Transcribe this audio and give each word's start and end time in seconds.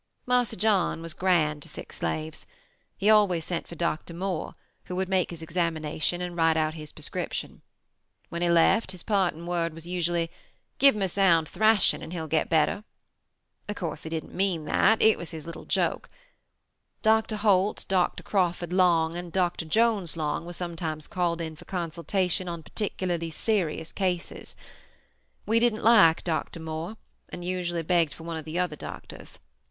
"Marse 0.25 0.55
John 0.55 1.03
was 1.03 1.13
grand 1.13 1.61
to 1.61 1.69
sick 1.69 1.93
slaves. 1.93 2.47
He 2.97 3.07
always 3.07 3.45
sent 3.45 3.67
for 3.67 3.75
Dr. 3.75 4.15
Moore, 4.15 4.55
who 4.85 4.95
would 4.95 5.07
make 5.07 5.29
his 5.29 5.43
examination 5.43 6.21
and 6.21 6.35
write 6.35 6.57
out 6.57 6.73
his 6.73 6.91
prescription. 6.91 7.61
When 8.29 8.41
he 8.41 8.49
left 8.49 8.93
his 8.93 9.03
parting 9.03 9.45
word 9.45 9.75
was 9.75 9.85
usually 9.85 10.31
'Give 10.79 10.95
him 10.95 11.03
a 11.03 11.07
sound 11.07 11.47
thrashing 11.47 12.01
and 12.01 12.11
he 12.11 12.19
will 12.19 12.25
get 12.27 12.49
better.' 12.49 12.83
Of 13.69 13.75
course 13.75 14.01
he 14.01 14.09
didn't 14.09 14.33
mean 14.33 14.65
that; 14.65 15.03
it 15.03 15.19
was 15.19 15.29
his 15.29 15.45
little 15.45 15.65
joke. 15.65 16.09
Dr. 17.03 17.35
Holt, 17.35 17.85
Dr. 17.87 18.23
Crawford 18.23 18.73
Long, 18.73 19.15
and 19.15 19.31
Dr. 19.31 19.65
Jones 19.65 20.17
Long 20.17 20.47
were 20.47 20.53
sometimes 20.53 21.05
called 21.07 21.41
in 21.41 21.55
for 21.55 21.65
consultation 21.65 22.47
on 22.49 22.63
particularly 22.63 23.29
serious 23.29 23.91
cases. 23.91 24.55
We 25.45 25.59
didn't 25.59 25.83
like 25.83 26.23
Dr. 26.23 26.59
Moore 26.59 26.97
and 27.29 27.45
usually 27.45 27.83
begged 27.83 28.15
for 28.15 28.23
one 28.23 28.37
of 28.37 28.45
the 28.45 28.57
other 28.57 28.75
doctors. 28.75 29.37